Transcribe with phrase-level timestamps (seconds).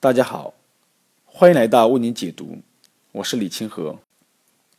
[0.00, 0.54] 大家好，
[1.24, 2.58] 欢迎来到为您解读，
[3.10, 3.98] 我是李清河。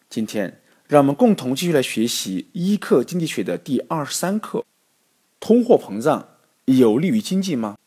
[0.10, 4.64] 今天让我们共同继续来学习一课经济学的第二十三课：
[5.42, 7.78] 通货膨胀有利于经济吗？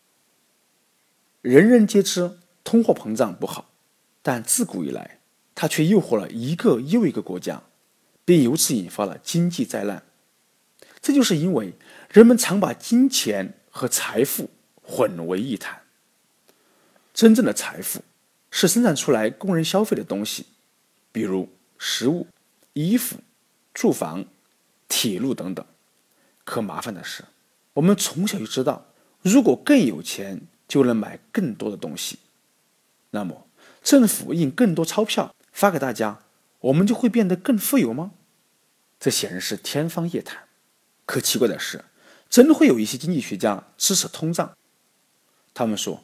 [1.40, 3.71] 人人皆知通货膨胀不好，
[4.21, 5.21] 但自古以来，
[5.55, 7.62] 它却诱惑了一个又一个国家，
[8.27, 10.03] 并由此引发了经济灾难。
[11.01, 11.73] 这就是因为
[12.11, 14.51] 人们常把金钱和财富
[14.83, 15.82] 混为一谈。
[17.12, 18.02] 真正的财富
[18.50, 20.46] 是生产出来供人消费的东西，
[21.11, 21.48] 比如
[21.79, 22.26] 食物、
[22.72, 23.18] 衣服、
[23.75, 24.25] 住房、
[24.89, 25.64] 铁路等等。
[26.44, 27.25] 可麻烦的是，
[27.75, 28.86] 我们从小就知道，
[29.22, 32.19] 如果更有钱，就能买更多的东西。
[33.11, 33.47] 那么，
[33.83, 36.20] 政府印更多钞票发给大家，
[36.61, 38.12] 我们就会变得更富有吗？
[38.98, 40.44] 这显然是天方夜谭。
[41.05, 41.84] 可奇怪的是，
[42.31, 44.56] 真会有一些经济学家支持通胀。
[45.53, 46.03] 他们说。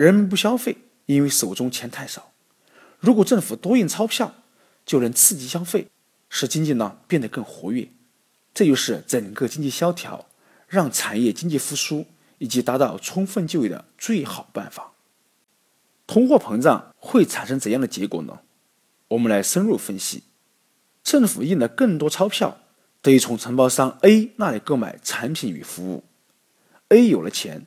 [0.00, 2.32] 人们不消费，因为手中钱太少。
[3.00, 4.34] 如果政府多印钞票，
[4.86, 5.88] 就能刺激消费，
[6.30, 7.86] 使经济呢变得更活跃。
[8.54, 10.24] 这就是整个经济萧条、
[10.66, 12.06] 让产业经济复苏
[12.38, 14.92] 以及达到充分就业的最好办法。
[16.06, 18.40] 通货膨胀会产生怎样的结果呢？
[19.08, 20.22] 我们来深入分析。
[21.04, 22.56] 政府印了更多钞票，
[23.02, 26.04] 得以从承包商 A 那里购买产品与服务。
[26.88, 27.66] A 有了钱。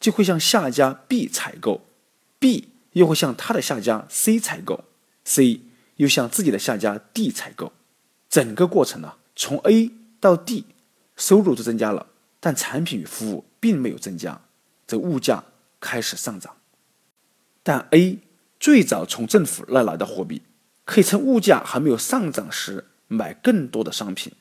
[0.00, 1.86] 就会向下家 B 采购
[2.38, 4.84] ，B 又会向他的下家 C 采购
[5.24, 5.60] ，C
[5.96, 7.72] 又向自己的下家 D 采购。
[8.28, 10.64] 整个过程呢，从 A 到 D，
[11.16, 12.06] 收入都增加了，
[12.40, 14.40] 但产品与服务并没有增加，
[14.86, 15.44] 这物价
[15.78, 16.56] 开始上涨。
[17.62, 18.20] 但 A
[18.58, 20.42] 最早从政府那来的货币，
[20.86, 24.32] 可以趁物价还没有上涨时买更多的商品，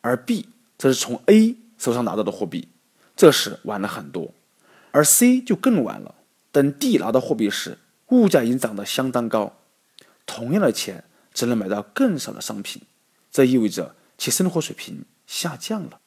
[0.00, 2.68] 而 B 则是从 A 手上拿到的货币，
[3.16, 4.32] 这时晚了很多。
[4.92, 6.14] 而 C 就更晚了，
[6.50, 9.56] 等 D 拿到货币时，物价已经涨得相当高，
[10.26, 12.82] 同样的钱只能买到更少的商品，
[13.30, 15.98] 这意味着其生活水平下降了。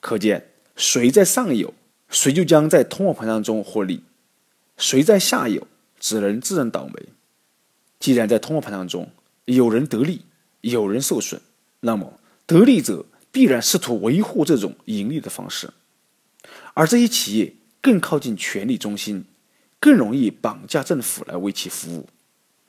[0.00, 1.72] 可见，谁在上游，
[2.10, 4.00] 谁就将在通货膨胀中获利；
[4.76, 5.66] 谁在下游，
[5.98, 7.06] 只能自认倒霉。
[7.98, 9.10] 既然在通货膨胀中
[9.46, 10.26] 有人得利，
[10.60, 11.40] 有人受损，
[11.80, 15.72] 那么得利者必然试图维护这种盈利的方式，
[16.74, 17.54] 而这些企业。
[17.82, 19.26] 更靠近权力中心，
[19.78, 22.08] 更容易绑架政府来为其服务，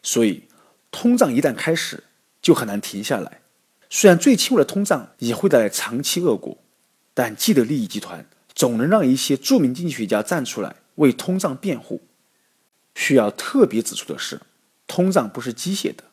[0.01, 0.45] 所以
[0.91, 2.03] 通胀一旦开始，
[2.41, 3.41] 就很难停下来。
[3.91, 6.57] 虽然最轻微的通胀也会带来长期恶果，
[7.13, 12.01] 但既得利益集团总能让一些著名经济学家站出来为通胀辩护。
[12.95, 14.41] 需要特别指出的是，
[14.87, 16.05] 通胀不是机械的，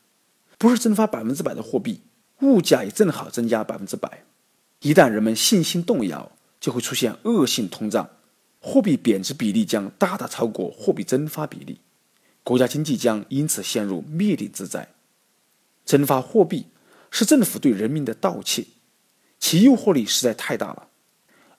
[0.59, 2.03] 不是增发百分之百的货币，
[2.41, 4.25] 物价也正好增加百分之百。
[4.81, 8.09] 一旦人们信心动摇，就会出现恶性通胀。
[8.61, 11.81] 货币贬值比例将大大超过货币增发比例，
[12.45, 14.89] 国家经济将因此陷入灭顶之灾。
[15.87, 16.67] 增发货币
[17.11, 18.67] 是政府对人民的盗窃，
[19.39, 20.89] 其诱惑力实在太大了。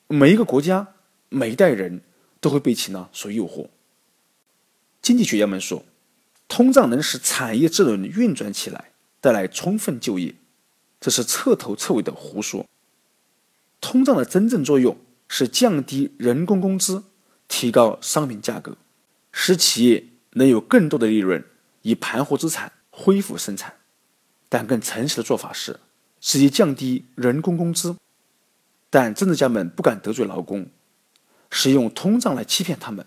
[0.07, 0.89] 每一个国家、
[1.29, 2.01] 每一代人
[2.39, 3.67] 都会被其呢所诱惑。
[5.01, 5.83] 经济学家们说，
[6.47, 10.35] 通胀能使产业之轮运转起来，带来充分就业，
[10.99, 12.67] 这是彻头彻尾的胡说。
[13.81, 14.95] 通胀的真正作用。
[15.33, 17.05] 是降低人工工资，
[17.47, 18.77] 提高商品价格，
[19.31, 21.41] 使企业能有更多的利润，
[21.83, 23.75] 以盘活资产，恢复生产。
[24.49, 25.79] 但更诚实的做法是
[26.19, 27.95] 直接降低人工工资。
[28.89, 30.69] 但政治家们不敢得罪劳工，
[31.49, 33.05] 使用通胀来欺骗他们。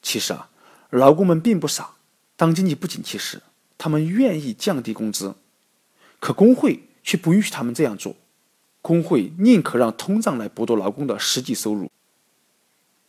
[0.00, 0.48] 其实啊，
[0.88, 1.96] 劳工们并不傻。
[2.36, 3.42] 当经济不景气时，
[3.76, 5.34] 他们愿意降低工资，
[6.20, 8.16] 可工会却不允许他们这样做。
[8.86, 11.90] 工会宁可让通胀来剥夺劳工的实际收入。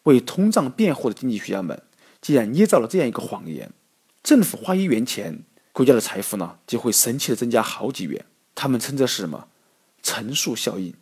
[0.06, 1.84] 为通胀辩护的经济学家们，
[2.20, 3.72] 竟然捏造了这样一个谎言：
[4.24, 8.26] 政府花一元钱，国家的财富呢就会神奇的增加好几元。
[8.56, 9.50] 他们称这是什么？
[10.02, 10.96] 乘数效应。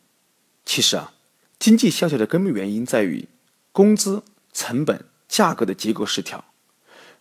[0.66, 1.14] 其实啊，
[1.58, 3.30] 经济萧条的根本原因在于
[3.72, 6.44] 工资、成本、价格的结构失调。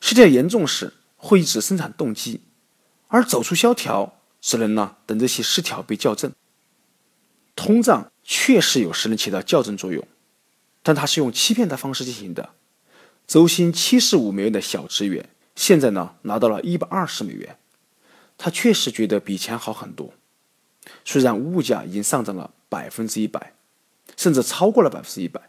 [0.01, 2.41] 失调严重时会抑制生产动机，
[3.07, 6.33] 而走出萧条只能呢等这些失调被校正。
[7.57, 10.07] 通胀确实有时能起到校正作用，
[10.83, 12.51] 但它是用欺骗的方式进行的。
[13.27, 17.57] 周薪七十五美元的小职员，现在呢拿到了一百二十美元，
[18.37, 20.13] 他确实觉得比以前好很多。
[21.05, 23.55] 虽然物价已经上涨了百分之一百，
[24.17, 25.41] 甚至超过了百分之一百，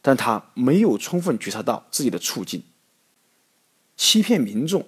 [0.00, 2.62] 但他没有充分觉察到自己的处境。
[3.96, 4.86] 欺骗民众，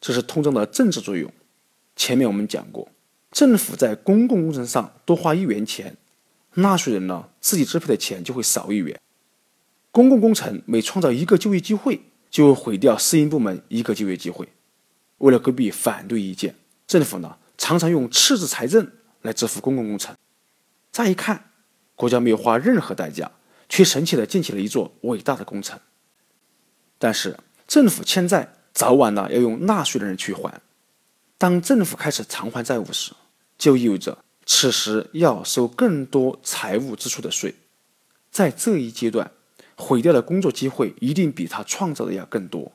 [0.00, 1.32] 这是通胀的政治作用。
[1.96, 2.88] 前面我们讲过，
[3.32, 5.96] 政府在公共工程上多花一元钱。
[6.54, 8.98] 纳税人呢，自己支配的钱就会少一元。
[9.90, 12.00] 公共工程每创造一个就业机会，
[12.30, 14.48] 就会毁掉私营部门一个就业机会。
[15.18, 16.54] 为了规避反对意见，
[16.86, 18.90] 政府呢常常用赤字财政
[19.22, 20.14] 来支付公共工程。
[20.92, 21.50] 乍一看，
[21.94, 23.30] 国家没有花任何代价，
[23.68, 25.78] 却神奇的建起了一座伟大的工程。
[26.98, 30.60] 但是，政府欠债早晚呢要用纳税人去还。
[31.36, 33.12] 当政府开始偿还债务时，
[33.56, 34.18] 就意味着
[34.50, 37.54] 此时要收更多财务支出的税。
[38.30, 39.30] 在这一阶段，
[39.76, 42.72] 毁掉的工作机会一定比他创造的要更多。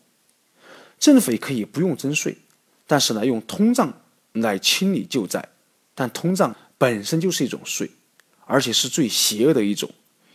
[0.99, 2.37] 政府也可以不用征税，
[2.85, 4.01] 但是呢，用通胀
[4.33, 5.49] 来清理旧债。
[5.95, 7.89] 但通胀本身就是一种税，
[8.45, 9.89] 而且是最邪恶的一种，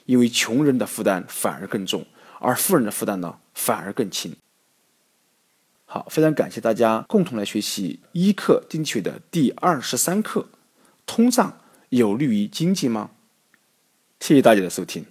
[0.07, 2.05] 因为穷人的负担反而更重，
[2.41, 4.35] 而富人的负担呢反而更轻。
[5.85, 10.49] 好，非常感谢大家共同来学习一课经济学的第二十三课：
[11.09, 11.59] 通胀
[11.89, 13.11] 有利于经济吗？
[14.21, 15.07] 谢谢大家的收听。